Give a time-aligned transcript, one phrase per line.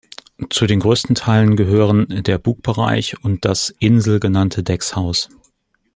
[0.49, 5.29] Zu den größten Teilen gehören der Bugbereich und das „Insel“ genannte Deckshaus.